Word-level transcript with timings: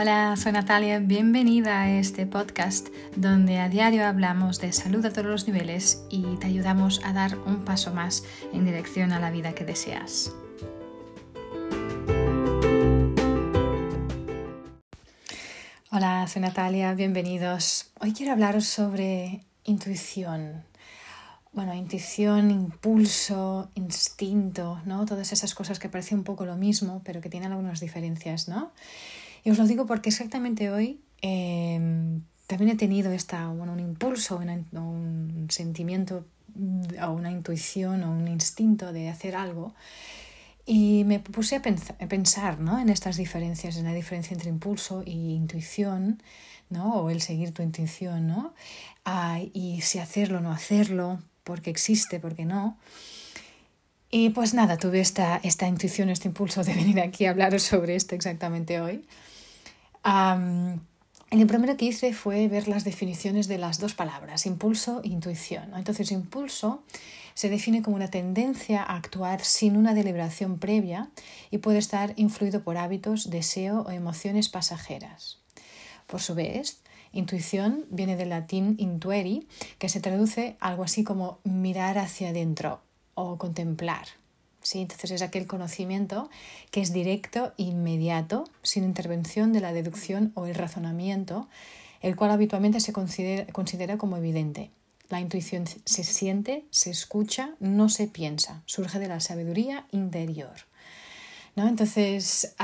Hola, 0.00 0.36
soy 0.36 0.52
Natalia, 0.52 1.00
bienvenida 1.00 1.82
a 1.82 1.90
este 1.90 2.24
podcast 2.24 2.86
donde 3.16 3.58
a 3.58 3.68
diario 3.68 4.06
hablamos 4.06 4.60
de 4.60 4.72
salud 4.72 5.04
a 5.04 5.10
todos 5.10 5.26
los 5.26 5.48
niveles 5.48 6.04
y 6.08 6.36
te 6.36 6.46
ayudamos 6.46 7.00
a 7.04 7.12
dar 7.12 7.36
un 7.36 7.64
paso 7.64 7.92
más 7.92 8.22
en 8.52 8.64
dirección 8.64 9.10
a 9.10 9.18
la 9.18 9.32
vida 9.32 9.56
que 9.56 9.64
deseas. 9.64 10.32
Hola, 15.90 16.28
soy 16.28 16.42
Natalia, 16.42 16.94
bienvenidos. 16.94 17.90
Hoy 17.98 18.12
quiero 18.12 18.30
hablaros 18.30 18.66
sobre 18.66 19.42
intuición. 19.64 20.62
Bueno, 21.52 21.74
intuición, 21.74 22.52
impulso, 22.52 23.68
instinto, 23.74 24.80
¿no? 24.84 25.06
Todas 25.06 25.32
esas 25.32 25.56
cosas 25.56 25.80
que 25.80 25.88
parecen 25.88 26.18
un 26.18 26.24
poco 26.24 26.46
lo 26.46 26.54
mismo, 26.54 27.02
pero 27.04 27.20
que 27.20 27.28
tienen 27.28 27.50
algunas 27.50 27.80
diferencias, 27.80 28.46
¿no? 28.46 28.70
Y 29.44 29.50
os 29.50 29.58
lo 29.58 29.66
digo 29.66 29.86
porque 29.86 30.10
exactamente 30.10 30.70
hoy 30.70 31.00
em, 31.20 32.22
también 32.46 32.70
he 32.70 32.76
tenido 32.76 33.12
esta, 33.12 33.48
bueno, 33.48 33.72
un 33.72 33.80
impulso, 33.80 34.38
un 34.38 35.46
sentimiento 35.50 36.24
o 37.02 37.10
una 37.10 37.30
intuición 37.30 38.02
o 38.02 38.10
un 38.10 38.28
instinto 38.28 38.92
de 38.92 39.08
hacer 39.08 39.36
algo. 39.36 39.74
Y 40.66 41.04
me 41.04 41.18
puse 41.18 41.56
a, 41.56 41.62
pensar 42.08 42.60
¿no? 42.60 42.78
en 42.78 42.90
estas 42.90 43.16
diferencias, 43.16 43.76
en 43.78 43.84
la 43.84 43.94
diferencia 43.94 44.34
entre 44.34 44.50
impulso 44.50 45.02
e 45.06 45.12
intuición, 45.12 46.22
¿no? 46.68 46.96
o 46.96 47.10
el 47.10 47.22
seguir 47.22 47.52
tu 47.52 47.62
intuición, 47.62 48.26
¿no? 48.26 48.52
Ah, 49.06 49.40
y 49.54 49.80
si 49.80 49.98
hacerlo 49.98 50.38
o 50.38 50.40
no 50.42 50.52
hacerlo, 50.52 51.22
porque 51.42 51.70
existe, 51.70 52.20
porque 52.20 52.44
no. 52.44 52.76
Y 54.10 54.30
pues 54.30 54.54
nada, 54.54 54.78
tuve 54.78 55.00
esta, 55.00 55.38
esta 55.42 55.68
intuición, 55.68 56.08
este 56.08 56.28
impulso 56.28 56.64
de 56.64 56.74
venir 56.74 57.00
aquí 57.00 57.26
a 57.26 57.30
hablaros 57.30 57.62
sobre 57.62 57.94
esto 57.94 58.14
exactamente 58.14 58.80
hoy. 58.80 59.04
Um, 60.04 60.80
lo 61.30 61.46
primero 61.46 61.76
que 61.76 61.84
hice 61.84 62.14
fue 62.14 62.48
ver 62.48 62.68
las 62.68 62.84
definiciones 62.84 63.48
de 63.48 63.58
las 63.58 63.78
dos 63.78 63.92
palabras, 63.92 64.46
impulso 64.46 65.02
e 65.04 65.08
intuición. 65.08 65.74
Entonces, 65.76 66.10
impulso 66.10 66.82
se 67.34 67.50
define 67.50 67.82
como 67.82 67.96
una 67.96 68.08
tendencia 68.08 68.82
a 68.82 68.96
actuar 68.96 69.44
sin 69.44 69.76
una 69.76 69.92
deliberación 69.92 70.58
previa 70.58 71.10
y 71.50 71.58
puede 71.58 71.78
estar 71.78 72.14
influido 72.16 72.62
por 72.62 72.78
hábitos, 72.78 73.28
deseo 73.28 73.82
o 73.82 73.90
emociones 73.90 74.48
pasajeras. 74.48 75.38
Por 76.06 76.22
su 76.22 76.34
vez, 76.34 76.80
intuición 77.12 77.84
viene 77.90 78.16
del 78.16 78.30
latín 78.30 78.74
intueri, 78.78 79.46
que 79.78 79.90
se 79.90 80.00
traduce 80.00 80.56
algo 80.60 80.82
así 80.82 81.04
como 81.04 81.40
mirar 81.44 81.98
hacia 81.98 82.30
adentro 82.30 82.80
o 83.18 83.36
contemplar. 83.36 84.06
¿sí? 84.62 84.80
Entonces 84.80 85.10
es 85.10 85.22
aquel 85.22 85.46
conocimiento 85.46 86.30
que 86.70 86.80
es 86.80 86.92
directo 86.92 87.52
e 87.58 87.64
inmediato, 87.64 88.44
sin 88.62 88.84
intervención 88.84 89.52
de 89.52 89.60
la 89.60 89.72
deducción 89.72 90.32
o 90.34 90.46
el 90.46 90.54
razonamiento, 90.54 91.48
el 92.00 92.14
cual 92.14 92.30
habitualmente 92.30 92.80
se 92.80 92.92
considera, 92.92 93.98
como 93.98 94.16
evidente. 94.16 94.70
La 95.08 95.20
intuición 95.20 95.64
se 95.66 96.04
siente, 96.04 96.64
se 96.70 96.90
escucha, 96.90 97.54
no 97.60 97.88
se 97.88 98.06
piensa, 98.06 98.62
surge 98.66 98.98
de 98.98 99.08
la 99.08 99.20
sabiduría 99.20 99.86
interior. 99.90 100.54
¿no? 101.56 101.66
Entonces, 101.66 102.54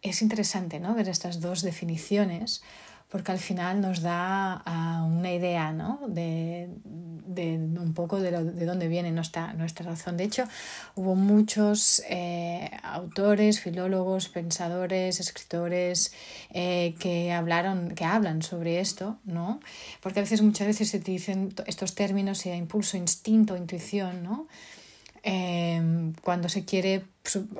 es 0.00 0.22
interesante 0.22 0.80
¿no? 0.80 0.94
ver 0.94 1.08
estas 1.08 1.40
dos 1.40 1.60
definiciones 1.62 2.62
porque 3.10 3.32
al 3.32 3.38
final 3.38 3.80
nos 3.80 4.02
da 4.02 4.62
ah, 4.64 5.04
una 5.04 5.32
idea 5.32 5.72
¿no? 5.72 6.00
de, 6.08 6.68
de, 6.84 7.56
un 7.56 7.92
poco 7.92 8.20
de, 8.20 8.30
de, 8.30 8.64
dónde 8.64 8.86
viene 8.86 9.10
nuestra, 9.10 9.52
nuestra 9.54 9.84
razón. 9.84 10.16
De 10.16 10.24
hecho, 10.24 10.44
hubo 10.94 11.16
muchos 11.16 12.02
eh, 12.08 12.70
autores, 12.84 13.60
filólogos, 13.60 14.28
pensadores, 14.28 15.18
escritores 15.18 16.12
eh, 16.50 16.94
que 17.00 17.32
hablaron, 17.32 17.96
que 17.96 18.04
hablan 18.04 18.42
sobre 18.42 18.78
esto, 18.78 19.18
¿no? 19.24 19.60
porque 20.00 20.20
a 20.20 20.22
veces, 20.22 20.40
muchas 20.40 20.68
veces 20.68 20.88
se 20.88 21.00
dicen 21.00 21.52
estos 21.66 21.96
términos, 21.96 22.38
sea 22.38 22.54
impulso, 22.54 22.96
instinto, 22.96 23.56
intuición, 23.56 24.22
¿no? 24.22 24.46
Em, 25.22 26.14
cuando 26.22 26.48
se 26.48 26.64
quiere 26.64 27.04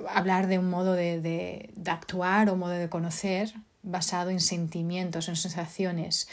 hablar 0.09 0.47
de 0.47 0.59
un 0.59 0.71
modo 0.71 0.94
de, 0.94 1.21
de, 1.21 1.69
de 1.75 1.91
actuar 1.91 2.49
o 2.49 2.56
modo 2.56 2.72
de 2.72 2.88
conocer, 2.88 3.53
basado 3.83 4.31
en 4.31 4.41
sentimientos, 4.41 5.29
en 5.29 5.37
sensaciones 5.37 6.29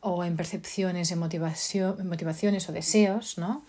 o 0.00 0.24
en 0.24 0.36
percepciones, 0.36 1.10
en, 1.10 1.18
motivación, 1.18 2.06
motivaciones 2.08 2.68
o 2.68 2.72
deseos, 2.72 3.38
¿no? 3.38 3.62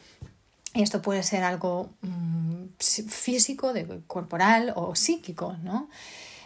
esto 0.73 1.01
puede 1.01 1.23
ser 1.23 1.43
algo 1.43 1.89
mm, 2.01 2.65
físico, 2.77 3.73
de, 3.73 4.01
corporal 4.07 4.73
o 4.75 4.95
psíquico, 4.95 5.57
¿no? 5.63 5.89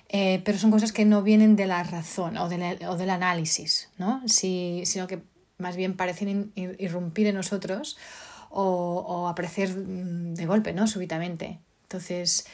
Eh, 0.10 0.42
pero 0.46 0.58
son 0.58 0.70
cosas 0.70 0.92
que 0.92 1.06
no 1.06 1.24
vienen 1.24 1.56
de 1.56 1.66
la 1.66 1.82
razón 1.84 2.38
o, 2.38 2.46
o 2.46 2.98
del 2.98 3.10
análisis, 3.10 3.90
¿no? 3.98 4.22
sino 4.28 5.08
que 5.08 5.24
más 5.58 5.76
bien 5.76 5.96
parecen 5.98 6.52
irrumpir 6.56 7.26
en 7.26 7.36
nosotros 7.36 7.98
o, 8.52 9.04
o 9.08 9.28
aparecer 9.28 9.76
mm, 9.76 10.36
de 10.36 10.46
golpe, 10.46 10.72
¿no? 10.72 10.86
súbitamente. 10.86 11.60
Entonces, 11.84 12.46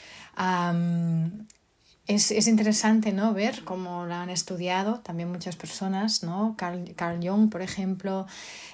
es, 2.10 2.32
es, 2.32 2.48
interesante 2.48 3.14
¿no? 3.14 3.34
ver 3.36 3.64
cómo 3.64 4.08
la 4.08 4.24
han 4.24 4.32
estudiado 4.32 5.00
también 5.02 5.32
muchas 5.32 5.56
personas, 5.56 6.24
¿no? 6.24 6.56
Carl, 6.58 6.94
Carl 6.96 7.20
Jung, 7.22 7.52
por 7.52 7.62
ejemplo, 7.62 8.26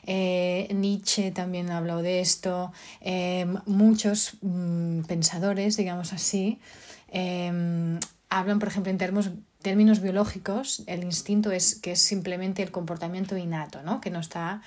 eh, 0.05 0.69
Nietzsche 0.73 1.31
también 1.31 1.69
ha 1.69 1.77
hablado 1.77 2.01
de 2.01 2.21
esto, 2.21 2.71
eh, 3.01 3.45
muchos 3.65 4.37
mm, 4.41 5.01
pensadores, 5.01 5.75
digamos 5.75 6.13
así, 6.13 6.59
eh, 7.09 7.99
hablan, 8.29 8.59
por 8.59 8.69
ejemplo, 8.69 8.89
en 8.89 8.97
términos, 8.97 9.31
términos 9.61 9.99
biológicos, 9.99 10.83
el 10.87 11.03
instinto 11.03 11.51
es 11.51 11.75
que 11.75 11.91
es 11.91 12.01
simplemente 12.01 12.63
el 12.63 12.71
comportamiento 12.71 13.35
innato, 13.35 13.83
¿no? 13.83 13.99
que 13.99 14.11
no 14.11 14.21
está 14.21 14.61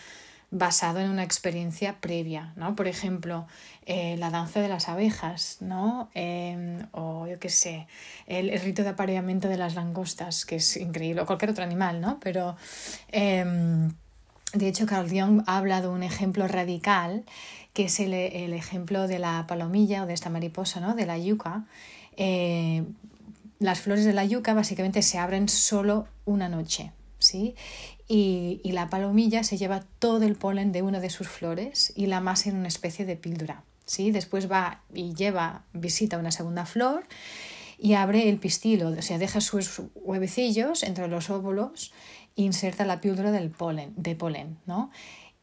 basado 0.50 1.00
en 1.00 1.10
una 1.10 1.24
experiencia 1.24 2.00
previa, 2.00 2.52
¿no? 2.56 2.74
Por 2.74 2.88
ejemplo, 2.88 3.46
eh, 3.84 4.16
la 4.18 4.30
danza 4.30 4.60
de 4.60 4.68
las 4.68 4.88
abejas, 4.88 5.58
¿no? 5.60 6.08
Em, 6.14 6.86
o 6.92 7.26
yo 7.26 7.38
qué 7.38 7.50
sé, 7.50 7.86
el, 8.26 8.58
rito 8.60 8.82
de 8.82 8.90
apareamiento 8.90 9.48
de 9.48 9.58
las 9.58 9.74
langostas, 9.74 10.46
que 10.46 10.56
es 10.56 10.76
increíble, 10.76 11.20
o 11.20 11.26
cualquier 11.26 11.50
otro 11.50 11.64
animal, 11.64 12.00
¿no? 12.00 12.18
Pero 12.20 12.56
em, 13.12 13.92
de 14.54 14.68
hecho, 14.68 14.86
Carl 14.86 15.08
Jung 15.10 15.42
ha 15.46 15.58
hablado 15.58 15.90
de 15.90 15.96
un 15.96 16.02
ejemplo 16.02 16.48
radical, 16.48 17.24
que 17.74 17.84
es 17.84 18.00
el, 18.00 18.14
el, 18.14 18.54
ejemplo 18.54 19.06
de 19.06 19.18
la 19.18 19.46
palomilla 19.46 20.04
o 20.04 20.06
de 20.06 20.14
esta 20.14 20.30
mariposa, 20.30 20.80
¿no? 20.80 20.94
De 20.94 21.04
la 21.04 21.18
yuca. 21.18 21.64
Eh, 22.16 22.84
las 23.58 23.80
flores 23.80 24.04
de 24.04 24.14
la 24.14 24.24
yuca 24.24 24.54
básicamente 24.54 25.02
se 25.02 25.18
abren 25.18 25.48
solo 25.48 26.06
una 26.24 26.48
noche, 26.48 26.92
¿sí? 27.18 27.54
Y, 28.08 28.60
la 28.64 28.88
palomilla 28.88 29.44
se 29.44 29.58
lleva 29.58 29.84
todo 29.98 30.24
el 30.24 30.34
polen 30.34 30.72
de 30.72 30.82
una 30.82 30.98
de 30.98 31.10
sus 31.10 31.28
flores 31.28 31.92
y 31.94 32.06
la 32.06 32.20
masa 32.20 32.48
en 32.48 32.56
una 32.56 32.68
especie 32.68 33.04
de 33.04 33.16
píldora. 33.16 33.64
¿sí? 33.84 34.10
Después 34.10 34.50
va 34.50 34.82
y 34.94 35.14
lleva, 35.14 35.64
visita 35.74 36.18
una 36.18 36.32
segunda 36.32 36.64
flor 36.64 37.04
y 37.78 37.92
abre 37.92 38.28
el 38.28 38.38
pistilo, 38.38 38.88
o 38.88 39.02
sea, 39.02 39.18
deja 39.18 39.40
sus 39.40 39.82
huevecillos 39.94 40.82
entre 40.82 41.06
los 41.06 41.30
óvulos 41.30 41.92
e 42.36 42.42
inserta 42.42 42.84
la 42.84 43.00
píldora 43.00 43.30
del 43.30 43.50
polen, 43.50 43.92
de 43.96 44.16
polen, 44.16 44.58
¿no? 44.66 44.90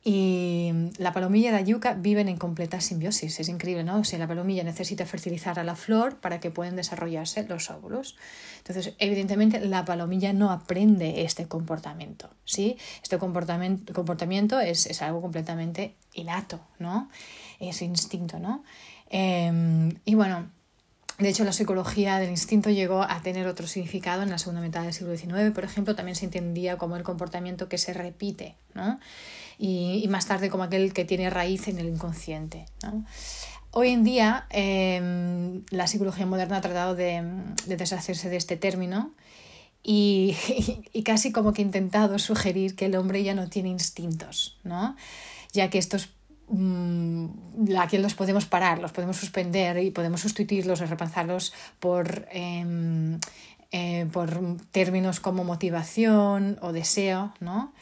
Y 0.07 0.71
la 0.99 1.13
palomilla 1.13 1.49
y 1.49 1.51
la 1.51 1.61
yuca 1.61 1.95
viven 1.95 2.29
en 2.29 2.37
completa 2.37 2.79
simbiosis, 2.79 3.39
es 3.39 3.49
increíble, 3.49 3.83
¿no? 3.83 3.97
O 3.97 4.03
sea, 4.03 4.19
la 4.19 4.27
palomilla 4.27 4.63
necesita 4.63 5.03
fertilizar 5.07 5.57
a 5.57 5.63
la 5.63 5.75
flor 5.75 6.17
para 6.17 6.39
que 6.39 6.51
puedan 6.51 6.75
desarrollarse 6.75 7.43
los 7.47 7.71
óvulos. 7.71 8.15
Entonces, 8.59 8.93
evidentemente, 8.99 9.59
la 9.61 9.83
palomilla 9.83 10.31
no 10.31 10.51
aprende 10.51 11.23
este 11.23 11.47
comportamiento, 11.47 12.29
¿sí? 12.45 12.77
Este 13.01 13.17
comportamiento, 13.17 13.93
comportamiento 13.93 14.59
es, 14.59 14.85
es 14.85 15.01
algo 15.01 15.21
completamente 15.21 15.95
innato, 16.13 16.59
¿no? 16.77 17.09
Es 17.59 17.81
instinto, 17.81 18.37
¿no? 18.37 18.63
Em, 19.09 19.89
y 20.05 20.13
bueno, 20.13 20.51
de 21.17 21.29
hecho, 21.29 21.43
la 21.45 21.51
psicología 21.51 22.19
del 22.19 22.29
instinto 22.29 22.69
llegó 22.69 23.01
a 23.01 23.21
tener 23.23 23.47
otro 23.47 23.65
significado 23.65 24.21
en 24.21 24.29
la 24.29 24.37
segunda 24.37 24.61
mitad 24.61 24.83
del 24.83 24.93
siglo 24.93 25.17
XIX, 25.17 25.51
por 25.51 25.63
ejemplo, 25.63 25.95
también 25.95 26.15
se 26.15 26.25
entendía 26.25 26.77
como 26.77 26.95
el 26.95 27.01
comportamiento 27.01 27.69
que 27.69 27.79
se 27.79 27.91
repite, 27.91 28.55
¿no? 28.75 28.99
Y, 29.57 30.05
más 30.09 30.25
tarde 30.27 30.49
como 30.49 30.63
aquel 30.63 30.93
que 30.93 31.05
tiene 31.05 31.29
raíz 31.29 31.67
en 31.67 31.79
el 31.79 31.87
inconsciente. 31.87 32.65
¿no? 32.83 33.05
Hoy 33.71 33.89
en 33.89 34.03
día 34.03 34.45
em, 34.49 35.63
la 35.69 35.87
psicología 35.87 36.25
moderna 36.25 36.57
ha 36.57 36.61
tratado 36.61 36.95
de, 36.95 37.23
de 37.65 37.77
deshacerse 37.77 38.29
de 38.29 38.37
este 38.37 38.57
término 38.57 39.11
y, 39.83 40.35
y, 40.93 41.03
casi 41.03 41.31
como 41.31 41.53
que 41.53 41.61
intentado 41.61 42.19
sugerir 42.19 42.75
que 42.75 42.85
el 42.85 42.95
hombre 42.95 43.23
ya 43.23 43.33
no 43.33 43.49
tiene 43.49 43.69
instintos, 43.69 44.57
¿no? 44.63 44.95
ya 45.55 45.69
que 45.69 45.77
estos 45.77 46.09
mmm, 46.47 47.25
aquí 47.79 47.97
los 47.97 48.13
podemos 48.13 48.45
parar, 48.45 48.79
los 48.79 48.91
podemos 48.91 49.17
suspender 49.17 49.77
y 49.79 49.91
podemos 49.91 50.21
sustituirlos 50.21 50.81
o 50.81 50.85
reemplazarlos 50.85 51.53
por, 51.79 52.27
eh, 52.31 53.17
eh, 53.71 54.07
por 54.11 54.57
términos 54.71 55.19
como 55.19 55.43
motivación 55.43 56.57
o 56.61 56.71
deseo, 56.71 57.33
¿no? 57.39 57.73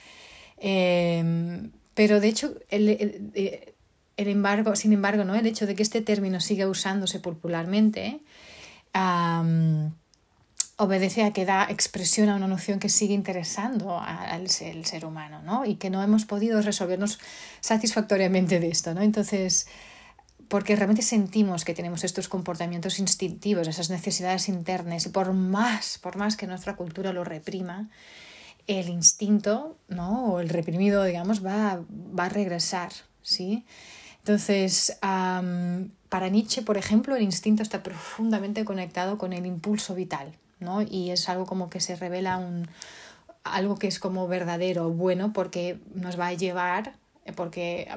Eh, 0.66 1.70
pero 1.94 2.20
de 2.22 2.28
hecho, 2.28 2.56
el, 2.70 2.90
el, 4.16 4.28
embargo, 4.28 4.76
sin 4.76 4.94
embargo, 4.94 5.26
¿no? 5.26 5.36
el 5.36 5.46
hecho 5.46 5.68
de 5.68 5.76
que 5.76 5.84
este 5.84 6.02
término 6.02 6.40
siga 6.40 6.68
usándose 6.68 7.20
popularmente 7.20 8.22
obedece 10.78 11.24
a 11.24 11.34
que 11.34 11.46
da 11.46 11.68
expresión 11.70 12.30
a 12.30 12.36
una 12.36 12.48
noción 12.48 12.80
que 12.80 12.90
sigue 12.90 13.14
interesando 13.14 14.00
al 14.00 14.50
ser, 14.50 14.86
ser 14.86 15.06
humano, 15.06 15.42
¿no? 15.44 15.66
Y 15.66 15.76
que 15.76 15.90
no 15.90 16.02
hemos 16.02 16.26
podido 16.26 16.62
resolvernos 16.62 17.20
satisfactoriamente 17.62 18.60
de 18.60 18.70
esto, 18.70 18.94
¿no? 18.94 19.02
Entonces, 19.02 19.68
porque 20.48 20.76
realmente 20.76 21.04
sentimos 21.04 21.64
que 21.64 21.74
tenemos 21.74 22.04
estos 22.04 22.28
comportamientos 22.28 23.00
instintivos, 23.00 23.68
esas 23.68 23.90
necesidades 23.90 24.50
internas, 24.50 25.06
y 25.06 25.10
por 25.10 25.34
más, 25.34 26.00
por 26.00 26.18
más 26.18 26.36
que 26.36 26.48
nuestra 26.48 26.76
cultura 26.76 27.14
lo 27.14 27.24
reprima, 27.24 27.90
el 28.68 28.90
instinto, 28.90 29.78
¿no? 29.88 30.34
O 30.34 30.40
el 30.40 30.50
reprimido, 30.50 31.04
digamos, 31.04 31.46
va, 31.46 31.82
va 31.90 32.26
a 32.26 32.30
regresar, 32.30 32.92
¿sí? 33.22 33.66
Entonces, 34.20 34.98
para 35.02 36.30
Nietzsche, 36.30 36.62
por 36.62 36.78
ejemplo, 36.78 37.16
el 37.16 37.24
instinto 37.24 37.62
está 37.62 37.84
profundamente 37.84 38.64
conectado 38.64 39.18
con 39.18 39.34
el 39.34 39.46
impulso 39.46 39.96
vital, 39.96 40.32
¿no? 40.60 40.82
Y 40.82 41.12
es 41.12 41.28
algo 41.28 41.46
como 41.46 41.70
que 41.70 41.82
se 41.82 41.98
revela 41.98 42.38
un, 42.38 42.70
algo 43.44 43.76
que 43.76 43.88
es 43.88 44.00
como 44.00 44.28
verdadero, 44.30 44.90
bueno, 44.90 45.34
porque 45.34 45.78
nos 45.94 46.18
va 46.18 46.28
a 46.28 46.34
llevar, 46.34 46.94
porque 47.36 47.90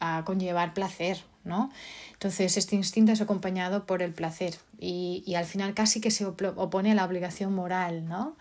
a 0.00 0.24
conllevar 0.26 0.74
placer, 0.74 1.24
¿no? 1.44 1.70
Entonces, 2.12 2.58
este 2.58 2.76
instinto 2.76 3.12
es 3.12 3.22
acompañado 3.22 3.86
por 3.86 4.02
el 4.02 4.12
placer 4.12 4.58
y, 4.78 5.22
y 5.26 5.36
al 5.36 5.46
final 5.46 5.72
casi 5.72 6.02
que 6.02 6.10
se 6.10 6.26
opone 6.26 6.92
a 6.92 6.94
la 6.94 7.06
obligación 7.06 7.54
moral, 7.54 8.06
¿no? 8.06 8.36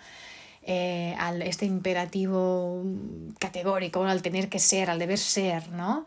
Eh, 0.64 1.16
al 1.18 1.42
este 1.42 1.66
imperativo 1.66 2.84
categórico, 3.40 4.04
al 4.04 4.22
tener 4.22 4.48
que 4.48 4.60
ser, 4.60 4.92
al 4.92 5.00
deber 5.00 5.18
ser, 5.18 5.70
¿no? 5.70 6.06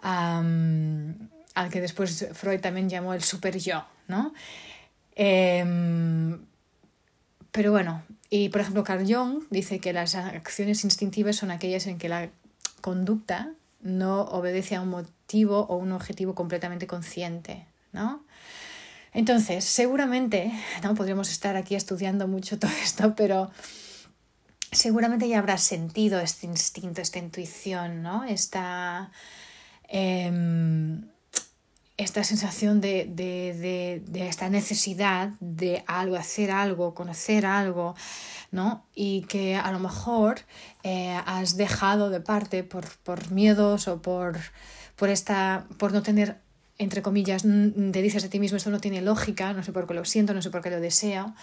al 0.00 1.70
que 1.72 1.80
después 1.80 2.28
Freud 2.32 2.60
también 2.60 2.88
llamó 2.88 3.14
el 3.14 3.24
super 3.24 3.58
yo, 3.58 3.84
¿no? 4.06 4.32
Em, 5.16 6.38
pero 7.50 7.72
bueno, 7.72 8.04
y 8.30 8.48
por 8.50 8.60
ejemplo 8.60 8.84
Carl 8.84 9.12
Jung 9.12 9.42
dice 9.50 9.80
que 9.80 9.92
las 9.92 10.14
acciones 10.14 10.84
instintivas 10.84 11.34
son 11.34 11.50
aquellas 11.50 11.88
en 11.88 11.98
que 11.98 12.08
la 12.08 12.30
conducta 12.80 13.52
no 13.80 14.22
obedece 14.22 14.76
a 14.76 14.82
un 14.82 14.90
motivo 14.90 15.66
o 15.66 15.76
un 15.76 15.90
objetivo 15.90 16.36
completamente 16.36 16.86
consciente, 16.86 17.66
¿no? 17.92 18.22
Entonces, 19.12 19.64
seguramente, 19.64 20.52
no 20.84 20.94
podríamos 20.94 21.30
estar 21.30 21.56
aquí 21.56 21.74
estudiando 21.74 22.28
mucho 22.28 22.58
todo 22.58 22.70
esto, 22.82 23.14
pero 23.16 23.50
seguramente 24.72 25.28
ya 25.28 25.38
habrás 25.38 25.62
sentido 25.62 26.20
este 26.20 26.46
instinto, 26.46 27.00
esta 27.00 27.18
intuición, 27.18 28.02
¿no? 28.02 28.24
Esta, 28.24 29.10
Em, 29.88 31.08
esta 31.96 32.22
sensación 32.22 32.80
de, 32.80 33.06
de, 33.10 34.02
de, 34.06 34.28
esta 34.28 34.48
necesidad 34.50 35.30
de 35.40 35.82
algo, 35.88 36.14
hacer 36.16 36.52
algo, 36.52 36.94
conocer 36.94 37.44
algo, 37.44 37.96
¿no? 38.52 38.84
Y 38.94 39.22
que 39.22 39.56
a 39.56 39.72
lo 39.72 39.80
mejor 39.80 40.40
eh, 40.84 41.18
has 41.26 41.56
dejado 41.56 42.10
de 42.10 42.20
parte 42.20 42.62
por, 42.62 42.86
por 42.98 43.32
miedos 43.32 43.88
o 43.88 44.00
por, 44.00 44.38
por, 44.94 45.08
esta, 45.08 45.66
por 45.78 45.92
no 45.92 46.02
tener 46.02 46.40
entre 46.78 47.02
comillas, 47.02 47.42
te 47.42 48.02
dices 48.02 48.24
a 48.24 48.30
ti 48.30 48.38
mismo, 48.38 48.56
esto 48.56 48.70
no 48.70 48.80
tiene 48.80 49.02
lógica, 49.02 49.52
no 49.52 49.64
sé 49.64 49.72
por 49.72 49.88
qué 49.88 49.94
lo 49.94 50.04
siento, 50.04 50.32
no 50.32 50.40
sé 50.42 50.50
por 50.50 50.62
qué 50.62 50.70
lo 50.70 50.80
deseo, 50.80 51.34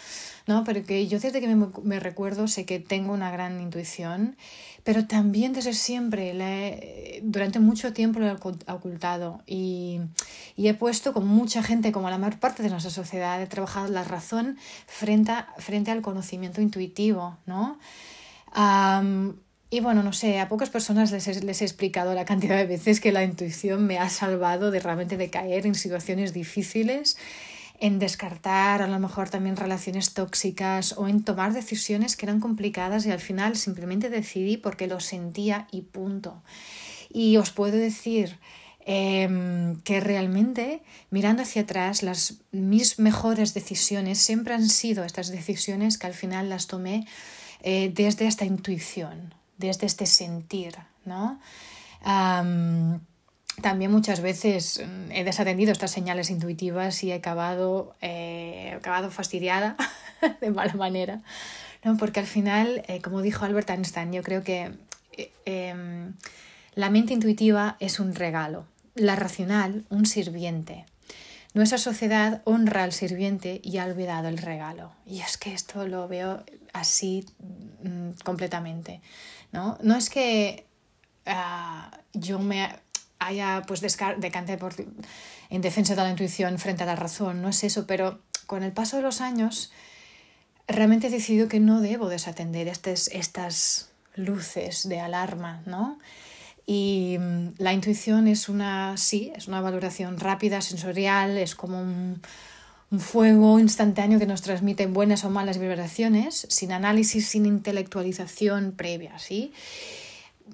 ¿no? 0.48 0.64
Pero 0.64 0.86
que 0.86 1.08
yo 1.08 1.20
desde 1.20 1.42
que 1.42 1.48
me, 1.54 1.68
me 1.84 2.00
recuerdo 2.00 2.48
sé 2.48 2.66
que 2.66 2.80
tengo 2.80 3.14
una 3.14 3.32
gran 3.32 3.60
intuición, 3.60 4.38
pero 4.86 5.08
también 5.08 5.52
desde 5.52 5.74
siempre, 5.74 7.20
durante 7.24 7.60
mucho 7.60 7.92
tiempo 7.92 8.20
lo 8.20 8.28
he 8.28 8.32
ocultado 8.72 9.42
y, 9.46 10.00
y, 10.56 10.70
he 10.70 10.74
puesto 10.74 11.12
con 11.12 11.28
mucha 11.28 11.64
gente, 11.64 11.92
como 11.92 12.10
la 12.10 12.18
mayor 12.18 12.40
parte 12.40 12.64
de 12.64 12.70
nuestra 12.70 12.92
sociedad, 12.92 13.42
he 13.42 13.48
trabajado 13.48 13.90
la 13.90 14.06
razón 14.06 14.58
frente, 14.88 15.34
frente 15.58 15.92
al 15.92 16.02
conocimiento 16.02 16.62
intuitivo, 16.62 17.38
¿no? 17.46 17.78
Y 19.69 19.79
bueno, 19.79 20.03
no 20.03 20.13
sé, 20.13 20.39
a 20.39 20.47
pocas 20.47 20.69
personas 20.69 21.12
les 21.12 21.27
he, 21.27 21.41
les 21.41 21.62
he 21.62 21.65
explicado 21.65 22.13
la 22.13 22.25
cantidad 22.25 22.56
de 22.56 22.67
veces 22.67 23.00
que 23.00 23.12
la 23.12 23.23
intuición 23.23 23.88
me 23.88 23.97
ha 23.97 24.09
salvado 24.09 24.71
de 24.71 24.79
realmente 24.79 25.17
de 25.17 25.29
caer 25.29 25.65
en 25.65 25.75
situaciones 25.75 26.33
difíciles, 26.33 27.17
en 27.79 28.00
descartar 28.00 28.81
a 28.81 28.88
lo 28.88 29.00
mejor 29.00 29.29
también 29.29 29.57
relaciones 29.57 30.13
tóxicas 30.13 30.97
o 30.97 31.07
en 31.07 31.23
tomar 31.23 31.53
decisiones 31.53 32.15
que 32.15 32.25
eran 32.25 32.39
complicadas 32.39 33.06
y 33.06 33.12
al 33.12 33.19
final 33.19 33.57
simplemente 33.57 34.09
decidí 34.09 34.57
porque 34.57 34.88
lo 34.88 35.00
sentía 35.00 35.67
y 35.71 35.81
punto. 35.81 36.41
Y 37.09 37.38
os 37.38 37.51
puedo 37.51 37.75
decir 37.75 38.38
em, 38.85 39.81
que 39.81 40.00
realmente 40.00 40.83
mirando 41.09 41.41
hacia 41.41 41.63
atrás 41.63 42.03
las 42.03 42.35
mis 42.51 43.00
mejores 43.00 43.53
decisiones 43.53 44.19
siempre 44.19 44.53
han 44.53 44.69
sido 44.69 45.03
estas 45.03 45.29
decisiones 45.29 45.97
que 45.97 46.07
al 46.07 46.13
final 46.13 46.50
las 46.50 46.67
tomé 46.67 47.07
eh, 47.62 47.91
desde 47.94 48.27
esta 48.27 48.45
intuición, 48.45 49.33
desde 49.57 49.86
este 49.86 50.06
sentir, 50.06 50.75
¿no? 51.06 51.40
también 53.62 53.92
muchas 53.92 54.22
veces 54.22 54.81
mm, 54.86 55.12
he 55.12 55.24
desatendido 55.24 55.72
estas 55.72 55.92
señales 55.92 56.30
intuitivas 56.30 57.04
y 57.04 57.12
he 57.12 57.16
acabado, 57.16 57.96
eh, 58.02 58.74
acabado 58.75 59.10
fastidiada 59.12 59.75
de 60.42 60.52
mala 60.52 60.74
manera, 60.74 61.22
¿no? 61.84 61.98
porque 61.98 62.19
al 62.19 62.28
final, 62.28 62.84
eh, 62.88 63.02
como 63.02 63.22
dijo 63.22 63.46
Albert 63.46 63.69
Einstein, 63.69 64.12
yo 64.12 64.24
creo 64.24 64.44
que 64.44 64.72
eh, 65.13 65.31
em, 65.46 66.13
la 66.74 66.90
mente 66.90 67.13
intuitiva 67.13 67.78
es 67.80 68.00
un 68.00 68.13
regalo, 68.16 68.66
la 68.96 69.16
racional 69.16 69.86
un 69.90 70.06
sirviente. 70.06 70.86
Nuestra 71.54 71.78
sociedad 71.78 72.42
honra 72.44 72.84
al 72.84 72.92
sirviente 72.92 73.62
y 73.63 73.78
ha 73.78 73.86
olvidado 73.86 74.28
el 74.28 74.38
regalo. 74.38 74.92
Y 75.06 75.22
es 75.22 75.38
que 75.38 75.54
esto 75.54 75.88
lo 75.88 76.06
veo 76.10 76.44
así 76.74 77.25
mm, 77.81 78.22
completamente. 78.25 79.00
¿No? 79.56 79.78
No 79.81 79.96
es 79.96 80.10
que 80.10 80.68
ah, 81.25 81.90
yo 82.13 82.40
me 82.40 82.69
haya 83.19 83.63
pues 83.66 83.81
por, 84.60 84.74
en 85.50 85.62
defensa 85.62 85.96
de 85.96 86.04
la 86.04 86.10
intuición 86.10 86.60
frente 86.60 86.84
a 86.84 86.86
la 86.86 86.96
razón, 86.96 87.42
no 87.42 87.50
es 87.50 87.63
eso, 87.63 87.88
pero 87.88 88.19
con 88.46 88.63
el 88.63 88.74
paso 88.74 88.98
de 88.98 89.04
los 89.04 89.22
años 89.22 89.72
realmente 90.68 91.07
he 91.07 91.10
decidido 91.10 91.48
que 91.48 91.60
no 91.60 91.80
debo 91.80 92.10
desatender 92.10 92.68
estas, 92.68 93.07
estas 93.07 93.90
luces 94.16 94.88
de 94.90 95.00
alarma, 95.00 95.63
¿no? 95.66 96.00
Y 96.66 97.18
mm, 97.19 97.54
la 97.58 97.74
intuición 97.74 98.28
es 98.28 98.50
una, 98.50 98.98
sí, 98.98 99.31
es 99.36 99.48
una 99.48 99.62
valoración 99.62 100.19
rápida, 100.19 100.62
sensorial, 100.62 101.38
es 101.38 101.56
como 101.56 101.80
un, 101.80 102.22
un 102.92 103.00
fuego 103.00 103.60
instantáneo 103.60 104.20
que 104.20 104.25
nos 104.25 104.42
transmite 104.42 104.86
buenas 104.86 105.24
o 105.25 105.30
malas 105.30 105.58
vibraciones, 105.58 106.48
sin 106.50 106.72
análisis, 106.72 107.27
sin 107.27 107.46
intelectualización 107.46 108.74
previa, 108.74 109.18
¿sí? 109.20 109.54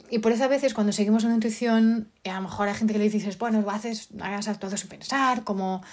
Y 0.10 0.20
por 0.20 0.32
eso 0.32 0.46
a 0.46 0.48
veces 0.48 0.74
cuando 0.74 0.94
seguimos 0.94 1.24
una 1.24 1.36
intuición, 1.36 2.08
a 2.24 2.36
lo 2.36 2.42
mejor 2.42 2.70
hay 2.70 2.76
gente 2.76 2.94
que 2.94 3.00
le 3.00 3.10
dices, 3.10 3.38
bueno, 3.38 3.64
haces, 3.70 4.10
hagas 4.22 4.48
actuado 4.48 4.78
sin 4.78 4.90
pensar, 4.90 5.44
como, 5.44 5.84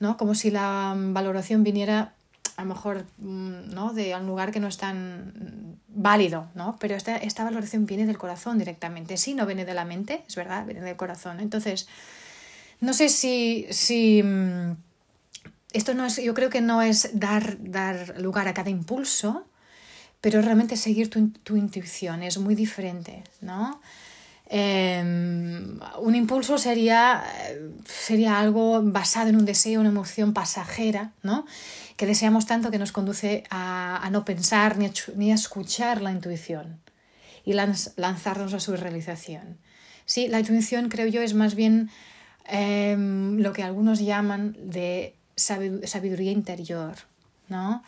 ¿no? 0.00 0.16
como 0.16 0.34
si 0.34 0.50
la 0.50 0.94
valoración 0.96 1.62
viniera 1.62 2.14
a 2.56 2.62
lo 2.62 2.68
mejor 2.68 3.04
mm, 3.18 3.72
¿no? 3.72 3.92
de 3.92 4.14
un 4.14 4.26
lugar 4.26 4.50
que 4.50 4.60
no 4.60 4.68
es 4.68 4.76
tan 4.76 5.78
válido, 5.88 6.48
¿no? 6.54 6.76
Pero 6.80 6.94
esta, 6.94 7.16
esta 7.16 7.44
valoración 7.44 7.86
viene 7.86 8.06
del 8.06 8.18
corazón 8.18 8.58
directamente. 8.58 9.16
Sí, 9.16 9.34
no 9.34 9.46
viene 9.46 9.64
de 9.64 9.74
la 9.74 9.84
mente, 9.84 10.24
es 10.26 10.34
verdad, 10.34 10.64
viene 10.66 10.80
del 10.80 10.96
corazón. 10.96 11.40
Entonces, 11.40 11.88
no 12.80 12.92
sé 12.92 13.08
si, 13.08 13.66
si 13.70 14.22
mm, 14.22 14.76
esto 15.74 15.92
no 15.92 16.06
es, 16.06 16.16
yo 16.16 16.32
creo 16.32 16.48
que 16.48 16.60
no 16.60 16.80
es 16.80 17.10
dar, 17.12 17.56
dar 17.60 18.18
lugar 18.18 18.48
a 18.48 18.54
cada 18.54 18.70
impulso, 18.70 19.46
pero 20.20 20.40
realmente 20.40 20.76
seguir 20.76 21.10
tu, 21.10 21.28
tu 21.28 21.56
intuición 21.56 22.22
es 22.22 22.38
muy 22.38 22.54
diferente, 22.54 23.24
¿no? 23.42 23.80
Em, 24.46 25.80
un 26.00 26.14
impulso 26.14 26.58
sería, 26.58 27.24
sería 27.86 28.38
algo 28.38 28.82
basado 28.82 29.28
en 29.30 29.36
un 29.36 29.44
deseo, 29.44 29.80
una 29.80 29.88
emoción 29.88 30.32
pasajera, 30.32 31.12
¿no? 31.22 31.46
que 31.96 32.06
deseamos 32.06 32.46
tanto 32.46 32.70
que 32.70 32.78
nos 32.78 32.92
conduce 32.92 33.44
a, 33.50 34.04
a 34.04 34.10
no 34.10 34.24
pensar 34.24 34.78
ni 34.78 34.86
a, 34.86 34.92
ni 35.16 35.32
a, 35.32 35.34
escuchar 35.34 36.02
la 36.02 36.10
intuición 36.10 36.80
y 37.44 37.52
lanzarnos 37.52 38.54
a 38.54 38.60
su 38.60 38.76
realización. 38.76 39.58
Sí, 40.06 40.28
la 40.28 40.40
intuición 40.40 40.88
creo 40.88 41.06
yo 41.06 41.22
es 41.22 41.34
más 41.34 41.54
bien 41.54 41.90
eh, 42.48 42.96
lo 42.98 43.52
que 43.52 43.62
algunos 43.62 44.00
llaman 44.00 44.56
de 44.58 45.14
sabiduría 45.36 46.32
interior, 46.32 46.94
¿no? 47.48 47.82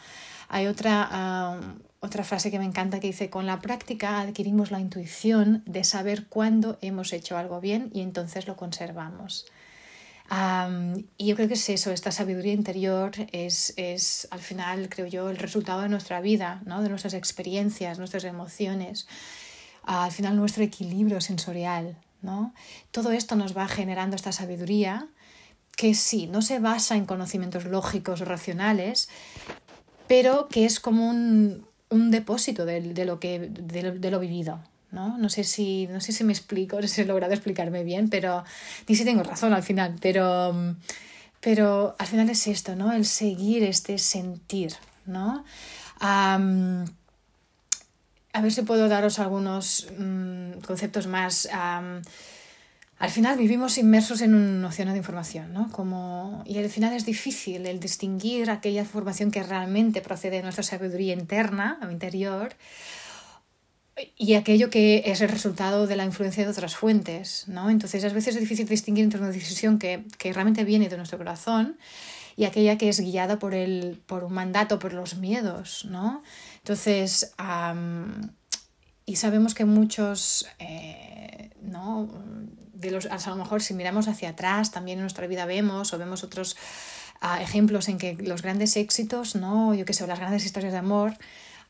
Hay 0.48 0.66
otra, 0.66 1.58
otra 2.00 2.24
frase 2.24 2.50
que 2.50 2.58
me 2.58 2.64
encanta 2.64 3.00
que 3.00 3.08
dice, 3.08 3.30
con 3.30 3.46
la 3.46 3.60
práctica 3.60 4.20
adquirimos 4.20 4.70
la 4.70 4.80
intuición 4.80 5.62
de 5.66 5.82
saber 5.84 6.26
cuándo 6.26 6.78
hemos 6.80 7.12
hecho 7.12 7.36
algo 7.36 7.60
bien 7.60 7.90
y 7.92 8.00
entonces 8.00 8.46
lo 8.46 8.56
conservamos. 8.56 9.46
y 11.16 11.26
yo 11.26 11.36
creo 11.36 11.48
que 11.48 11.54
es 11.54 11.68
eso, 11.68 11.90
esta 11.90 12.12
sabiduría 12.12 12.52
interior 12.52 13.12
es, 13.32 13.74
es, 13.76 14.28
al 14.30 14.40
final, 14.40 14.88
creo 14.88 15.06
yo, 15.06 15.30
el 15.30 15.36
resultado 15.36 15.82
de 15.82 15.88
nuestra 15.88 16.20
vida, 16.20 16.60
¿no? 16.64 16.82
de 16.82 16.88
nuestras 16.88 17.14
experiencias, 17.14 17.98
nuestras 17.98 18.24
emociones, 18.24 19.08
al 19.82 20.12
final 20.12 20.36
nuestro 20.36 20.62
equilibrio 20.62 21.20
sensorial. 21.20 21.96
¿no? 22.22 22.54
Todo 22.90 23.12
esto 23.12 23.36
nos 23.36 23.56
va 23.56 23.68
generando 23.68 24.16
esta 24.16 24.32
sabiduría 24.32 25.08
que 25.76 25.94
sí, 25.94 26.26
no 26.26 26.42
se 26.42 26.58
basa 26.58 26.96
en 26.96 27.06
conocimientos 27.06 27.66
lógicos 27.66 28.22
o 28.22 28.24
racionales, 28.24 29.08
pero 30.08 30.48
que 30.48 30.64
es 30.64 30.80
como 30.80 31.08
un, 31.08 31.66
un 31.90 32.10
depósito 32.10 32.64
de, 32.64 32.80
de, 32.80 33.04
lo 33.04 33.20
que, 33.20 33.38
de, 33.38 34.10
lo, 34.10 34.18
vivido. 34.18 34.58
¿no? 34.90 35.18
No 35.18 35.28
sé 35.28 35.44
si, 35.44 35.86
no 35.88 36.00
sé 36.00 36.12
si 36.12 36.24
me 36.24 36.32
explico, 36.32 36.76
no 36.76 36.82
sé 36.82 36.88
si 36.88 37.00
he 37.02 37.04
logrado 37.04 37.34
explicarme 37.34 37.84
bien, 37.84 38.08
pero 38.08 38.42
ni 38.88 38.96
si 38.96 39.04
tengo 39.04 39.22
razón 39.22 39.52
al 39.52 39.62
final, 39.62 39.96
pero, 40.00 40.74
pero 41.40 41.94
al 41.98 42.06
final 42.06 42.30
es 42.30 42.46
esto, 42.46 42.74
¿no? 42.74 42.92
El 42.92 43.04
seguir 43.04 43.62
este 43.62 43.98
sentir, 43.98 44.72
¿no? 45.04 45.44
A 46.00 46.38
ver 48.40 48.52
si 48.52 48.62
puedo 48.62 48.88
daros 48.88 49.18
algunos 49.18 49.88
um, 49.98 50.52
conceptos 50.60 51.06
más. 51.06 51.48
Al 52.98 53.10
final 53.10 53.36
vivimos 53.36 53.76
inmersos 53.76 54.22
en 54.22 54.34
un 54.34 54.64
océano 54.64 54.92
de 54.92 54.98
información, 54.98 55.52
¿no? 55.52 55.70
Como, 55.70 56.42
y 56.46 56.58
al 56.58 56.70
final 56.70 56.94
es 56.94 57.04
difícil 57.04 57.66
el 57.66 57.78
distinguir 57.78 58.50
aquella 58.50 58.82
información 58.82 59.30
que 59.30 59.42
realmente 59.42 60.00
procede 60.00 60.36
de 60.36 60.42
nuestra 60.42 60.64
sabiduría 60.64 61.12
interna, 61.12 61.78
o 61.86 61.90
interior, 61.90 62.54
y 64.16 64.34
aquello 64.34 64.70
que 64.70 65.02
es 65.06 65.20
el 65.20 65.28
resultado 65.28 65.86
de 65.86 65.96
la 65.96 66.04
influencia 66.04 66.44
de 66.44 66.50
otras 66.50 66.76
fuentes, 66.76 67.44
¿no? 67.48 67.70
Entonces, 67.70 68.04
a 68.04 68.08
veces 68.08 68.34
es 68.34 68.40
difícil 68.40 68.66
distinguir 68.66 69.04
entre 69.04 69.20
una 69.20 69.30
decisión 69.30 69.78
que, 69.78 70.04
que 70.18 70.32
realmente 70.32 70.64
viene 70.64 70.88
de 70.88 70.96
nuestro 70.96 71.18
corazón 71.18 71.76
y 72.36 72.44
aquella 72.44 72.76
que 72.76 72.88
es 72.88 73.00
guiada 73.00 73.38
por, 73.38 73.54
el, 73.54 74.00
por 74.06 74.24
un 74.24 74.34
mandato, 74.34 74.78
por 74.78 74.92
los 74.92 75.16
miedos, 75.16 75.86
¿no? 75.90 76.22
Entonces, 76.58 77.34
y 79.06 79.16
sabemos 79.16 79.54
que 79.54 79.64
muchos, 79.64 80.46
eh, 80.58 81.50
¿no? 81.62 82.08
A 82.88 83.30
lo 83.30 83.36
mejor 83.36 83.62
si 83.62 83.74
miramos 83.74 84.08
hacia 84.08 84.30
atrás, 84.30 84.70
también 84.70 84.98
en 84.98 85.02
nuestra 85.02 85.26
vida 85.26 85.46
vemos 85.46 85.92
o 85.92 85.98
vemos 85.98 86.24
otros 86.24 86.56
uh, 87.22 87.40
ejemplos 87.40 87.88
en 87.88 87.98
que 87.98 88.14
los 88.14 88.42
grandes 88.42 88.76
éxitos, 88.76 89.36
¿no? 89.36 89.74
Yo 89.74 89.84
qué 89.84 89.92
sé, 89.92 90.06
las 90.06 90.18
grandes 90.18 90.44
historias 90.44 90.72
de 90.72 90.78
amor, 90.78 91.16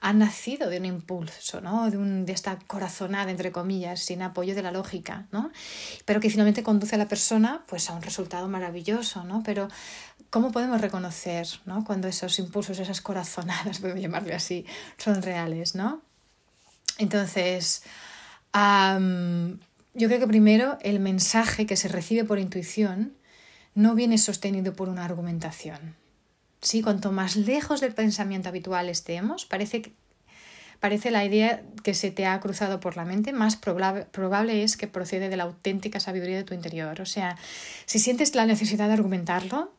han 0.00 0.18
nacido 0.18 0.68
de 0.68 0.78
un 0.78 0.84
impulso, 0.84 1.60
¿no? 1.60 1.90
de, 1.90 1.96
un, 1.96 2.26
de 2.26 2.32
esta 2.32 2.58
corazonada, 2.66 3.30
entre 3.30 3.50
comillas, 3.50 4.00
sin 4.00 4.22
apoyo 4.22 4.54
de 4.54 4.62
la 4.62 4.70
lógica, 4.70 5.26
¿no? 5.32 5.50
pero 6.04 6.20
que 6.20 6.30
finalmente 6.30 6.62
conduce 6.62 6.96
a 6.96 6.98
la 6.98 7.08
persona 7.08 7.64
pues, 7.66 7.88
a 7.88 7.94
un 7.94 8.02
resultado 8.02 8.46
maravilloso. 8.48 9.24
¿no? 9.24 9.42
Pero 9.42 9.68
¿cómo 10.30 10.52
podemos 10.52 10.80
reconocer 10.80 11.48
¿no? 11.64 11.84
cuando 11.84 12.08
esos 12.08 12.38
impulsos, 12.38 12.78
esas 12.78 13.00
corazonadas, 13.00 13.78
podemos 13.80 14.02
llamarle 14.02 14.34
así, 14.34 14.66
son 14.98 15.22
reales? 15.22 15.74
¿no? 15.74 16.02
Entonces, 16.98 17.82
yo 19.96 20.08
creo 20.08 20.20
que 20.20 20.26
primero 20.26 20.78
el 20.82 21.00
mensaje 21.00 21.66
que 21.66 21.76
se 21.76 21.88
recibe 21.88 22.24
por 22.24 22.38
intuición 22.38 23.14
no 23.74 23.94
viene 23.94 24.18
sostenido 24.18 24.74
por 24.74 24.88
una 24.88 25.04
argumentación. 25.04 25.96
¿sí? 26.60 26.82
Cuanto 26.82 27.12
más 27.12 27.36
lejos 27.36 27.80
del 27.80 27.94
pensamiento 27.94 28.48
habitual 28.48 28.88
estemos, 28.88 29.46
parece, 29.46 29.92
parece 30.80 31.10
la 31.10 31.24
idea 31.24 31.62
que 31.82 31.94
se 31.94 32.10
te 32.10 32.26
ha 32.26 32.38
cruzado 32.40 32.78
por 32.78 32.96
la 32.96 33.04
mente, 33.04 33.32
más 33.32 33.56
probable, 33.56 34.04
probable 34.04 34.62
es 34.62 34.76
que 34.76 34.86
procede 34.86 35.28
de 35.28 35.36
la 35.36 35.44
auténtica 35.44 35.98
sabiduría 35.98 36.36
de 36.36 36.44
tu 36.44 36.54
interior. 36.54 37.00
O 37.00 37.06
sea, 37.06 37.36
si 37.86 37.98
sientes 37.98 38.34
la 38.34 38.46
necesidad 38.46 38.88
de 38.88 38.94
argumentarlo, 38.94 39.72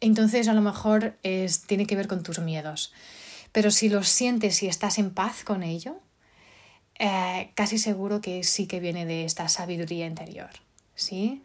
entonces 0.00 0.48
a 0.48 0.54
lo 0.54 0.60
mejor 0.60 1.16
es, 1.22 1.62
tiene 1.62 1.86
que 1.86 1.96
ver 1.96 2.08
con 2.08 2.22
tus 2.22 2.40
miedos. 2.40 2.92
Pero 3.52 3.70
si 3.70 3.88
lo 3.88 4.02
sientes 4.02 4.62
y 4.62 4.68
estás 4.68 4.98
en 4.98 5.10
paz 5.10 5.44
con 5.44 5.62
ello, 5.62 6.00
eh, 6.98 7.50
casi 7.54 7.78
seguro 7.78 8.20
que 8.20 8.42
sí 8.44 8.66
que 8.66 8.80
viene 8.80 9.06
de 9.06 9.24
esta 9.24 9.48
sabiduría 9.48 10.06
interior. 10.06 10.50
¿sí? 10.94 11.42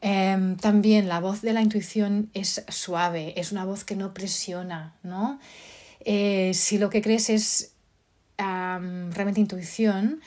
Em, 0.00 0.56
también 0.56 1.08
la 1.08 1.20
voz 1.20 1.42
de 1.42 1.52
la 1.52 1.60
intuición 1.60 2.30
es 2.34 2.64
suave, 2.68 3.34
es 3.36 3.52
una 3.52 3.64
voz 3.64 3.84
que 3.84 3.96
no 3.96 4.14
presiona, 4.14 4.94
¿no? 5.02 5.38
Eh, 6.00 6.52
si 6.54 6.78
lo 6.78 6.88
que 6.90 7.02
crees 7.02 7.30
es 7.30 7.74
realmente 8.38 9.40
intuición, 9.40 10.20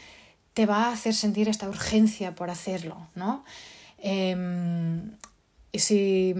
te 0.53 0.65
va 0.65 0.88
a 0.88 0.91
hacer 0.91 1.13
sentir 1.13 1.48
esta 1.48 1.70
urgencia 1.70 2.36
por 2.36 2.50
hacerlo, 2.50 3.08
¿no? 3.15 3.46
Em, 4.00 5.12
si, 5.74 6.36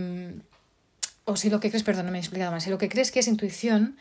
o 1.24 1.38
si 1.38 1.50
lo 1.50 1.62
que 1.62 1.70
crees, 1.70 1.84
perdón, 1.84 2.08
no 2.08 2.12
me 2.12 2.18
he 2.18 2.22
explicado 2.22 2.52
más, 2.52 2.64
si 2.64 2.70
lo 2.70 2.78
que 2.78 2.90
crees 2.90 3.12
que 3.12 3.20
es 3.20 3.28
intuición, 3.28 3.96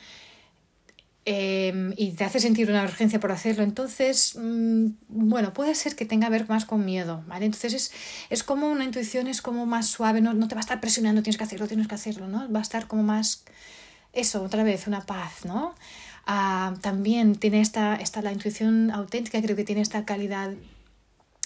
Em, 1.26 1.92
y 1.98 2.12
te 2.12 2.24
hace 2.24 2.40
sentir 2.40 2.70
una 2.70 2.82
urgencia 2.82 3.20
por 3.20 3.30
hacerlo, 3.30 3.62
entonces, 3.62 4.36
mm, 4.40 4.86
bueno, 5.08 5.52
puede 5.52 5.74
ser 5.74 5.94
que 5.94 6.06
tenga 6.06 6.28
que 6.28 6.32
ver 6.32 6.48
más 6.48 6.64
con 6.64 6.84
miedo, 6.84 7.22
¿vale? 7.26 7.44
Entonces 7.44 7.74
es, 7.74 7.92
es 8.30 8.42
como 8.42 8.68
una 8.68 8.84
intuición, 8.84 9.26
es 9.26 9.42
como 9.42 9.66
más 9.66 9.86
suave, 9.86 10.22
no, 10.22 10.32
no, 10.32 10.48
te 10.48 10.54
va 10.54 10.60
a 10.60 10.62
estar 10.62 10.80
presionando, 10.80 11.22
tienes 11.22 11.36
que 11.36 11.44
hacerlo, 11.44 11.68
tienes 11.68 11.88
que 11.88 11.94
hacerlo, 11.94 12.26
¿no? 12.26 12.50
Va 12.50 12.60
a 12.60 12.62
estar 12.62 12.86
como 12.86 13.02
más, 13.02 13.44
eso, 14.14 14.42
otra 14.42 14.64
vez, 14.64 14.86
una 14.86 15.02
paz, 15.02 15.44
¿no? 15.44 15.74
Ah, 16.26 16.74
también 16.80 17.36
tiene 17.36 17.60
esta, 17.60 17.96
esta, 17.96 18.22
la 18.22 18.32
intuición 18.32 18.90
auténtica, 18.90 19.42
creo 19.42 19.56
que 19.56 19.64
tiene 19.64 19.82
esta 19.82 20.06
calidad, 20.06 20.54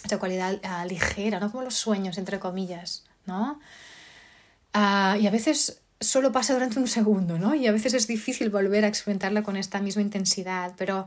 esta 0.05 0.19
cualidad 0.19 0.61
ah, 0.63 0.87
ligera, 0.87 1.41
¿no? 1.41 1.51
Como 1.51 1.65
los 1.65 1.75
sueños, 1.75 2.17
entre 2.19 2.39
comillas, 2.39 3.05
¿no? 3.27 3.59
Ah, 4.73 5.17
y 5.21 5.27
a 5.27 5.31
veces 5.31 5.81
solo 6.05 6.33
pasa 6.33 6.53
durante 6.53 6.79
un 6.79 6.87
segundo, 6.87 7.39
¿no? 7.39 7.55
Y 7.55 7.67
a 7.67 7.73
veces 7.73 7.95
es 7.95 8.07
difícil 8.07 8.51
volver 8.51 8.85
a 8.85 8.89
experimentarla 8.89 9.43
con 9.43 9.57
esta 9.57 9.81
misma 9.81 10.03
intensidad, 10.03 10.73
pero 10.77 11.07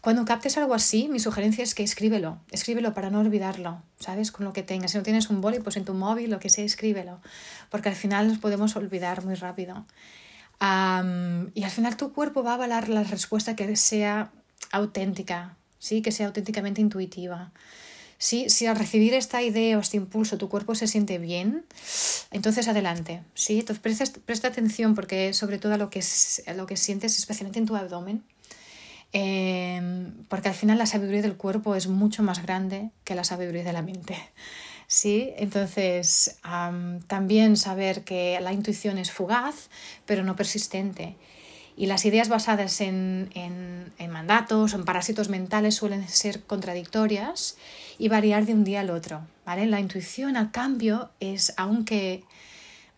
cuando 0.00 0.24
captes 0.24 0.58
algo 0.58 0.74
así, 0.74 1.08
mi 1.08 1.20
sugerencia 1.20 1.64
es 1.64 1.74
que 1.74 1.82
escríbelo, 1.82 2.38
escríbelo 2.50 2.92
para 2.94 3.10
no 3.10 3.20
olvidarlo, 3.20 3.82
¿sabes? 3.98 4.30
Con 4.30 4.44
lo 4.44 4.52
que 4.52 4.62
tengas. 4.62 4.90
Si 4.90 4.98
no 4.98 5.02
tienes 5.02 5.30
un 5.30 5.40
boli, 5.40 5.60
pues 5.60 5.76
en 5.76 5.84
tu 5.84 5.94
móvil, 5.94 6.30
lo 6.30 6.40
que 6.40 6.50
sea, 6.50 6.64
escríbelo, 6.64 7.20
porque 7.70 7.88
al 7.88 7.94
final 7.94 8.28
nos 8.28 8.38
podemos 8.38 8.76
olvidar 8.76 9.24
muy 9.24 9.34
rápido. 9.34 9.86
y 10.60 11.62
al 11.64 11.70
final 11.70 11.96
tu 11.96 12.12
cuerpo 12.12 12.42
va 12.42 12.52
a 12.52 12.54
avalar 12.54 12.88
la 12.88 13.04
respuesta 13.04 13.56
que 13.56 13.76
sea 13.76 14.30
auténtica, 14.72 15.56
¿sí? 15.78 16.02
Que 16.02 16.12
sea 16.12 16.26
auténticamente 16.26 16.80
intuitiva. 16.80 17.52
¿Sí? 18.18 18.48
Si 18.48 18.66
al 18.66 18.76
recibir 18.76 19.14
esta 19.14 19.42
idea 19.42 19.76
o 19.76 19.80
este 19.80 19.96
impulso 19.96 20.38
tu 20.38 20.48
cuerpo 20.48 20.74
se 20.74 20.86
siente 20.86 21.18
bien, 21.18 21.64
entonces 22.30 22.68
adelante. 22.68 23.22
¿sí? 23.34 23.60
Entonces 23.60 23.80
presta, 23.80 24.04
presta 24.24 24.48
atención 24.48 24.94
porque 24.94 25.32
sobre 25.32 25.58
todo 25.58 25.74
a 25.74 25.78
lo 25.78 25.90
que, 25.90 26.02
lo 26.56 26.66
que 26.66 26.76
sientes, 26.76 27.18
especialmente 27.18 27.58
en 27.58 27.66
tu 27.66 27.76
abdomen, 27.76 28.24
em, 29.12 30.24
porque 30.28 30.48
al 30.48 30.54
final 30.54 30.78
la 30.78 30.86
sabiduría 30.86 31.22
del 31.22 31.36
cuerpo 31.36 31.74
es 31.74 31.86
mucho 31.86 32.22
más 32.22 32.42
grande 32.42 32.90
que 33.04 33.14
la 33.14 33.24
sabiduría 33.24 33.64
de 33.64 33.72
la 33.72 33.82
mente. 33.82 34.16
¿sí? 34.86 35.32
Entonces, 35.36 36.38
también 37.06 37.56
saber 37.56 38.04
que 38.04 38.38
la 38.40 38.52
intuición 38.52 38.98
es 38.98 39.10
fugaz, 39.10 39.70
pero 40.06 40.24
no 40.24 40.36
persistente 40.36 41.16
y 41.76 41.86
las 41.86 42.04
ideas 42.04 42.28
basadas 42.28 42.80
en, 42.80 43.30
en, 43.34 43.92
en 43.98 44.10
mandatos 44.10 44.72
o 44.72 44.76
en 44.76 44.84
parásitos 44.84 45.28
mentales 45.28 45.74
suelen 45.74 46.08
ser 46.08 46.42
contradictorias 46.42 47.56
y 47.98 48.08
variar 48.08 48.46
de 48.46 48.54
un 48.54 48.64
día 48.64 48.80
al 48.80 48.90
otro. 48.90 49.22
¿vale? 49.44 49.66
La 49.66 49.80
intuición, 49.80 50.36
al 50.36 50.50
cambio, 50.50 51.10
es, 51.20 51.52
aunque 51.56 52.24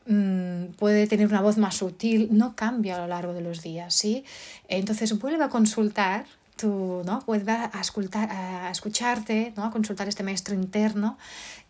mmm, 0.06 0.66
puede 0.78 1.06
tener 1.06 1.26
una 1.28 1.40
voz 1.40 1.56
más 1.56 1.76
sutil, 1.76 2.28
no 2.32 2.54
cambia 2.54 2.96
a 2.96 3.00
lo 3.00 3.06
largo 3.06 3.32
de 3.32 3.40
los 3.40 3.62
días. 3.62 3.94
¿sí? 3.94 4.24
Entonces 4.68 5.18
vuelve 5.18 5.44
a 5.44 5.48
consultar 5.48 6.26
tú, 6.56 7.02
¿no? 7.04 7.22
Vuelve 7.26 7.52
a, 7.52 7.80
escuchar, 7.80 8.30
a 8.30 8.70
escucharte, 8.70 9.52
¿no? 9.56 9.64
a 9.64 9.70
consultar 9.70 10.08
este 10.08 10.22
maestro 10.22 10.54
interno 10.54 11.18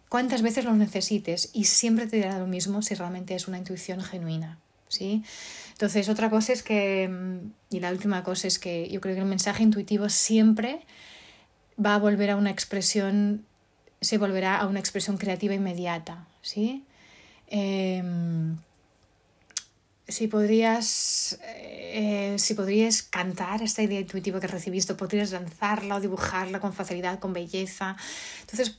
cuántas 0.09 0.43
veces 0.43 0.65
lo 0.65 0.75
necesites 0.75 1.51
y 1.53 1.65
siempre 1.65 2.07
te 2.07 2.17
dirá 2.17 2.39
lo 2.39 2.47
mismo 2.47 2.83
si 2.83 2.95
realmente 2.95 3.35
es 3.35 3.49
una 3.49 3.59
intuición 3.59 4.01
genuina. 4.01 4.59
¿Sí? 4.89 5.23
Entonces, 5.73 6.09
otra 6.09 6.31
cosa 6.31 6.53
es 6.53 6.63
que, 6.63 7.09
mm, 7.09 7.75
y 7.75 7.81
la 7.81 7.91
última 7.91 8.23
cosa 8.23 8.49
es 8.49 8.59
que 8.59 8.89
yo 8.89 9.01
creo 9.01 9.15
que 9.15 9.21
el 9.21 9.27
mensaje 9.27 9.63
intuitivo 9.63 10.09
siempre 10.09 10.81
va 11.85 11.95
a 11.95 11.99
volver 11.99 12.31
a 12.31 12.37
una 12.37 12.51
expresión, 12.51 13.45
se 14.01 14.19
volverá 14.19 14.59
a 14.59 14.67
una 14.67 14.81
expresión 14.81 15.19
creativa 15.19 15.55
inmediata, 15.55 16.27
¿sí? 16.43 16.85
Em, 17.49 18.57
si 20.09 20.29
podrías, 20.29 21.39
eh, 21.43 22.37
si 22.39 22.55
podrías 22.55 23.03
cantar 23.03 23.63
esta 23.63 23.83
idea 23.83 24.01
intuitiva 24.01 24.41
que 24.41 24.47
recibiste, 24.47 24.95
podrías 24.95 25.33
lanzarla 25.33 25.97
o 25.97 26.01
dibujarla 26.01 26.61
con 26.61 26.73
facilidad, 26.73 27.19
con 27.19 27.33
belleza. 27.33 27.97
Entonces, 28.43 28.79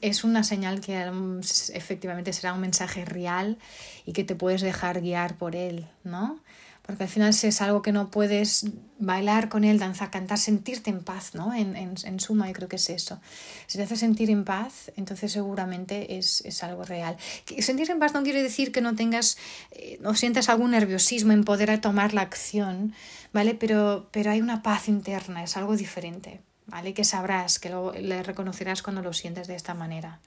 es 0.00 0.24
una 0.24 0.44
señal 0.44 0.80
que 0.80 1.10
mm, 1.10 1.40
efectivamente 1.72 2.32
será 2.32 2.52
un 2.52 2.60
mensaje 2.60 3.04
real 3.04 3.58
y 4.04 4.12
que 4.12 4.24
te 4.24 4.34
puedes 4.34 4.60
dejar 4.60 5.00
guiar 5.00 5.36
por 5.36 5.56
él, 5.56 5.86
¿no? 6.02 6.40
Porque 6.82 7.04
al 7.04 7.08
final 7.08 7.32
si 7.32 7.46
es 7.46 7.62
algo 7.62 7.80
que 7.80 7.92
no 7.92 8.10
puedes 8.10 8.66
bailar 8.98 9.48
con 9.48 9.64
él, 9.64 9.78
danzar, 9.78 10.10
cantar, 10.10 10.36
sentirte 10.36 10.90
en 10.90 11.02
paz, 11.02 11.34
¿no? 11.34 11.54
En, 11.54 11.76
en, 11.76 11.94
en, 12.04 12.20
suma, 12.20 12.46
yo 12.46 12.52
creo 12.52 12.68
que 12.68 12.76
es 12.76 12.90
eso. 12.90 13.22
Si 13.66 13.78
te 13.78 13.84
hace 13.84 13.96
sentir 13.96 14.28
en 14.28 14.44
paz, 14.44 14.92
entonces 14.96 15.32
seguramente 15.32 16.18
es, 16.18 16.42
es 16.44 16.62
algo 16.62 16.84
real. 16.84 17.16
Sentirse 17.58 17.92
en 17.92 18.00
paz 18.00 18.12
no 18.12 18.22
quiere 18.22 18.42
decir 18.42 18.70
que 18.70 18.82
no 18.82 18.94
tengas, 18.94 19.38
eh, 19.70 19.98
no 20.02 20.14
sientas 20.14 20.50
algún 20.50 20.72
nerviosismo 20.72 21.32
en 21.32 21.44
poder 21.44 21.80
tomar 21.80 22.12
la 22.12 22.20
acción, 22.20 22.92
¿vale? 23.32 23.54
Pero, 23.54 24.08
pero 24.12 24.30
hay 24.30 24.42
una 24.42 24.62
paz 24.62 24.88
interna, 24.88 25.42
es 25.42 25.56
algo 25.56 25.76
diferente. 25.76 26.42
¿Vale? 26.66 26.94
Que 26.94 27.04
sabrás, 27.04 27.58
que 27.58 27.70
lo, 27.70 27.92
le 27.92 28.22
reconocerás 28.22 28.82
cuando 28.82 29.02
lo 29.02 29.12
sientes 29.12 29.46
de 29.46 29.54
esta 29.54 29.74
manera. 29.74 30.20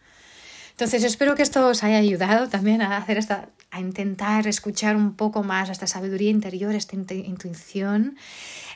Entonces 0.71 1.03
espero 1.03 1.33
que 1.35 1.41
esto 1.41 1.67
os 1.67 1.83
haya 1.83 1.97
ayudado 1.97 2.49
también 2.49 2.83
a 2.83 2.97
hacer 2.97 3.17
esta, 3.17 3.49
a 3.71 3.79
intentar 3.79 4.45
escuchar 4.45 4.95
un 4.95 5.15
poco 5.15 5.41
más 5.41 5.69
esta 5.69 5.87
sabiduría 5.87 6.29
interior, 6.29 6.75
esta 6.75 6.95
intuición 6.95 8.15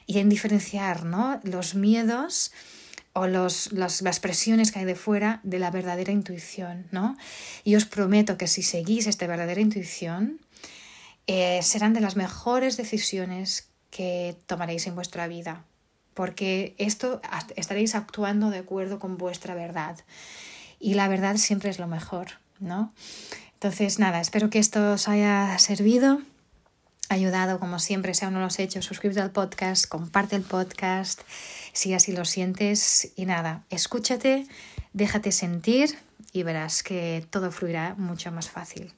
y 0.08 0.18
en 0.18 0.28
diferenciar 0.28 1.06
¿no? 1.06 1.40
los 1.44 1.76
miedos 1.76 2.52
o 3.14 3.28
los, 3.28 3.72
las 3.74 4.20
presiones 4.20 4.72
que 4.72 4.80
hay 4.80 4.86
de 4.86 4.96
fuera 4.96 5.42
de 5.44 5.60
la 5.60 5.70
verdadera 5.70 6.12
intuición, 6.12 6.88
¿no? 6.92 7.18
Y 7.64 7.76
os 7.76 7.86
prometo 7.86 8.38
que 8.38 8.48
si 8.48 8.64
seguís 8.64 9.06
esta 9.06 9.28
verdadera 9.28 9.60
intuición, 9.60 10.40
eh, 11.28 11.60
serán 11.62 11.94
de 11.94 12.00
las 12.00 12.16
mejores 12.16 12.78
decisiones 12.78 13.70
que 13.90 14.38
tomaréis 14.48 14.88
en 14.88 14.96
vuestra 14.96 15.28
vida, 15.28 15.66
porque 16.14 16.76
esto 16.78 17.22
estaréis 17.56 17.96
actuando 17.96 18.50
de 18.50 18.60
acuerdo 18.60 19.00
con 19.00 19.18
vuestra 19.18 19.56
verdad. 19.56 19.98
Y 20.80 20.96
la 20.96 21.08
verdad 21.08 21.38
siempre 21.38 21.70
es 21.70 21.80
lo 21.80 21.88
mejor, 21.88 22.40
¿no? 22.60 22.94
Entonces, 23.54 24.00
nada, 24.00 24.20
espero 24.20 24.50
que 24.50 24.60
esto 24.60 24.94
os 24.94 25.08
haya 25.08 25.58
servido 25.60 26.22
ayudado, 27.12 27.60
como 27.60 27.78
siempre, 27.78 28.14
si 28.14 28.24
aún 28.24 28.36
no 28.36 28.40
lo 28.40 28.46
has 28.46 28.60
hecho, 28.60 28.82
suscríbete 28.82 29.20
al 29.20 29.32
podcast, 29.32 29.86
comparte 29.86 30.36
el 30.38 30.44
podcast, 30.44 31.22
si 31.74 31.94
así 31.94 32.14
lo 32.14 32.26
sientes. 32.26 33.12
Y 33.16 33.26
nada, 33.26 33.66
escúchate, 33.70 34.48
déjate 34.94 35.32
sentir 35.32 35.98
y 36.32 36.44
verás 36.44 36.84
que 36.84 37.28
todo 37.30 37.52
fluirá 37.52 37.96
mucho 37.96 38.32
más 38.32 38.50
fácil. 38.50 38.94